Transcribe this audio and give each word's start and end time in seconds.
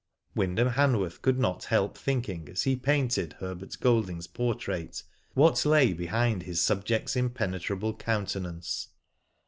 Wyndham 0.33 0.69
Hanworth 0.71 1.21
could 1.21 1.37
not 1.37 1.65
help 1.65 1.95
thinking, 1.95 2.49
as 2.49 2.63
he 2.63 2.75
painted 2.75 3.33
Herbert 3.33 3.77
Golding's 3.79 4.25
portrait, 4.25 5.03
what 5.35 5.63
lay 5.63 5.93
behind 5.93 6.41
his 6.41 6.59
subject's 6.59 7.15
impenetrable 7.15 7.95
counten 7.95 8.47
ance. 8.49 8.87